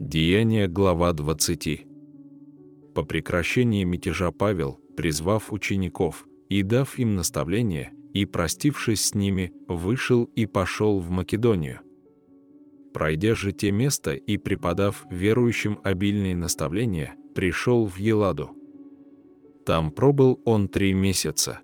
[0.00, 1.86] Деяние глава 20.
[2.94, 10.24] По прекращении мятежа Павел, призвав учеников и дав им наставление, и, простившись с ними, вышел
[10.24, 11.80] и пошел в Македонию.
[12.94, 18.52] Пройдя же те места и преподав верующим обильные наставления, пришел в Еладу.
[19.66, 21.60] Там пробыл он три месяца.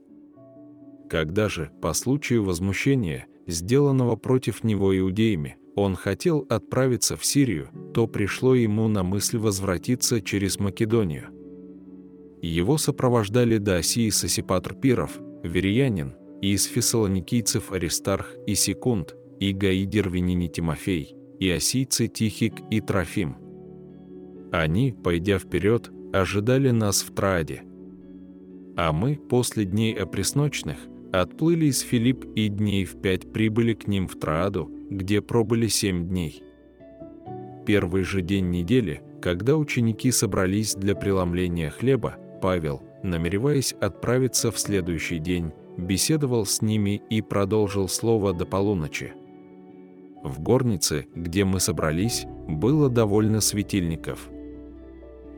[1.08, 8.06] Когда же, по случаю возмущения, сделанного против него иудеями, он хотел отправиться в Сирию, то
[8.06, 11.28] пришло ему на мысль возвратиться через Македонию.
[12.40, 20.08] Его сопровождали до Осии Сосипатр Пиров, Вериянин, и из фессалоникийцев Аристарх и Секунд, и Гаидер
[20.08, 23.36] Венини Тимофей, и осийцы Тихик и Трофим.
[24.52, 27.62] Они, пойдя вперед, ожидали нас в Трааде.
[28.76, 30.78] А мы, после дней опресночных,
[31.20, 36.08] отплыли из Филипп и дней в пять прибыли к ним в Трааду, где пробыли семь
[36.08, 36.42] дней.
[37.66, 45.18] Первый же день недели, когда ученики собрались для преломления хлеба, Павел, намереваясь отправиться в следующий
[45.18, 49.12] день, беседовал с ними и продолжил слово до полуночи.
[50.22, 54.28] В горнице, где мы собрались, было довольно светильников.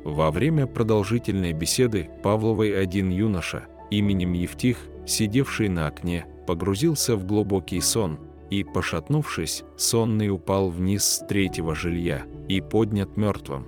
[0.04, 7.80] Во время продолжительной беседы Павловой один юноша, именем Евтих, сидевший на окне, погрузился в глубокий
[7.80, 8.18] сон,
[8.50, 13.66] и, пошатнувшись, сонный упал вниз с третьего жилья и поднят мертвым.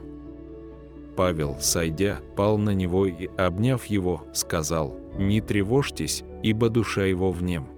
[1.17, 7.43] Павел, сойдя, пал на него и, обняв его, сказал, «Не тревожьтесь, ибо душа его в
[7.43, 7.69] нем».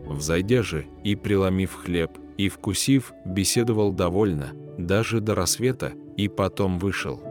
[0.00, 7.22] Взойдя же и преломив хлеб, и вкусив, беседовал довольно, даже до рассвета, и потом вышел.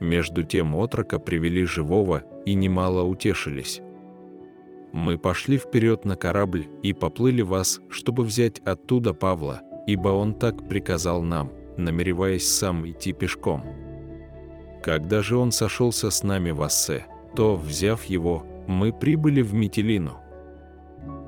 [0.00, 3.82] Между тем отрока привели живого и немало утешились.
[4.92, 10.68] Мы пошли вперед на корабль и поплыли вас, чтобы взять оттуда Павла, ибо он так
[10.68, 13.64] приказал нам, намереваясь сам идти пешком.
[14.82, 20.18] Когда же он сошелся с нами в Ассе, то, взяв его, мы прибыли в Митилину.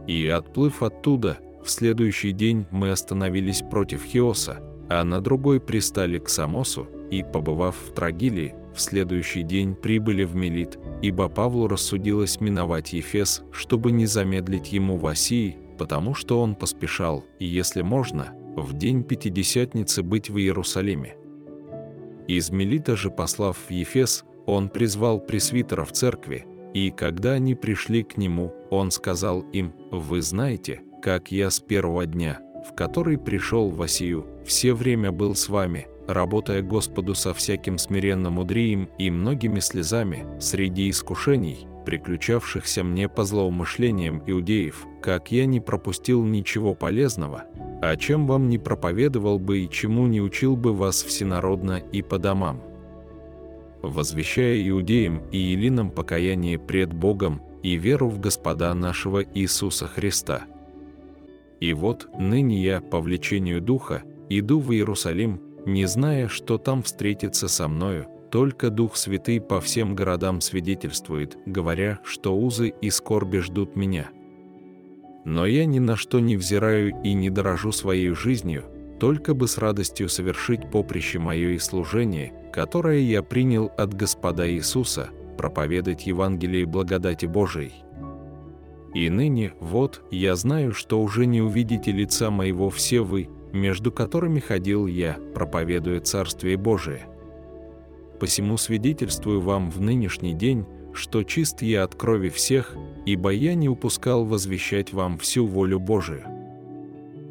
[0.07, 6.29] И, отплыв оттуда, в следующий день мы остановились против Хиоса, а на другой пристали к
[6.29, 12.95] Самосу и, побывав в Трагилии, в следующий день прибыли в Мелит, ибо Павлу рассудилось миновать
[12.95, 18.73] Ефес, чтобы не замедлить ему в Осии, потому что он поспешал, и если можно, в
[18.73, 21.15] день Пятидесятницы быть в Иерусалиме.
[22.27, 28.17] Из Мелита же, послав в Ефес, он призвал пресвитеров церкви, и когда они пришли к
[28.17, 33.83] нему, он сказал им, «Вы знаете, как я с первого дня, в который пришел в
[33.83, 40.27] Осию, все время был с вами, работая Господу со всяким смиренным удрием и многими слезами
[40.41, 47.45] среди искушений, приключавшихся мне по злоумышлениям иудеев, как я не пропустил ничего полезного,
[47.81, 52.19] о чем вам не проповедовал бы и чему не учил бы вас всенародно и по
[52.19, 52.61] домам.
[53.83, 60.43] Возвещая иудеям и елинам покаяние пред Богом и веру в Господа нашего Иисуса Христа.
[61.61, 67.49] И вот ныне я, по влечению Духа, иду в Иерусалим, не зная, что там встретится
[67.49, 73.77] со мною, только Дух Святый по всем городам свидетельствует, говоря, что узы и скорби ждут
[73.77, 74.11] меня.
[75.25, 78.65] Но я ни на что не взираю и не дорожу своей жизнью,
[79.01, 85.11] только бы с радостью совершить поприще мое и служение, которое я принял от Господа Иисуса,
[85.37, 87.73] проповедать Евангелие благодати Божией.
[88.95, 94.41] И ныне, вот, я знаю, что уже не увидите лица моего все вы, между которыми
[94.41, 97.07] ходил я, проповедуя Царствие Божие.
[98.19, 103.69] Посему свидетельствую вам в нынешний день, что чист я от крови всех, ибо я не
[103.69, 106.25] упускал возвещать вам всю волю Божию.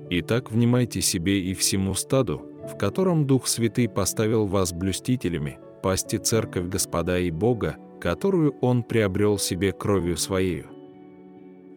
[0.09, 6.68] Итак, внимайте себе и всему стаду, в котором Дух Святый поставил вас блюстителями, пасти церковь
[6.68, 10.78] Господа и Бога, которую Он приобрел себе кровью Своею.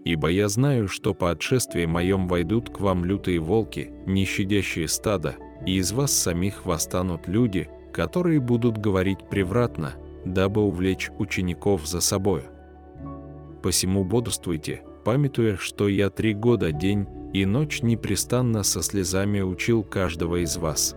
[0.05, 5.37] Ибо я знаю, что по отшествии моем войдут к вам лютые волки, не щадящие стада,
[5.65, 9.94] и из вас самих восстанут люди, которые будут говорить превратно,
[10.25, 12.44] дабы увлечь учеников за собою.
[13.62, 20.43] Посему бодрствуйте, памятуя, что я три года день и ночь непрестанно со слезами учил каждого
[20.43, 20.97] из вас.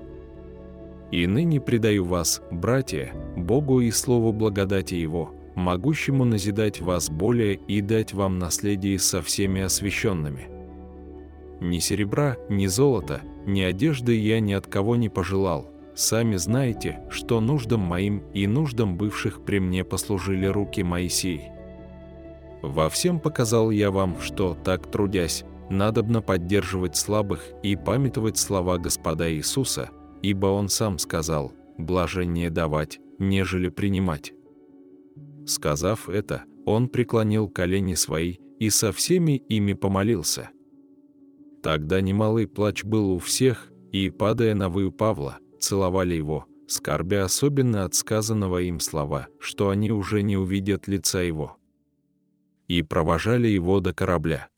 [1.11, 7.81] И ныне предаю вас, братья, Богу и Слову благодати Его, могущему назидать вас более и
[7.81, 10.49] дать вам наследие со всеми освященными.
[11.61, 15.71] Ни серебра, ни золота, ни одежды я ни от кого не пожелал.
[15.95, 21.49] Сами знаете, что нуждам моим и нуждам бывших при мне послужили руки Моисей.
[22.61, 29.31] Во всем показал я вам, что, так трудясь, надобно поддерживать слабых и памятовать слова Господа
[29.31, 29.89] Иисуса,
[30.21, 34.34] ибо он сам сказал, блажение давать, нежели принимать.
[35.45, 40.49] Сказав это, он преклонил колени свои и со всеми ими помолился.
[41.61, 47.85] Тогда немалый плач был у всех, и, падая на выю Павла, целовали его, скорбя особенно
[47.85, 51.57] от сказанного им слова, что они уже не увидят лица его.
[52.67, 54.49] И провожали его до корабля.